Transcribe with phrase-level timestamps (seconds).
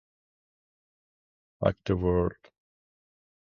[1.59, 2.49] Fuck the World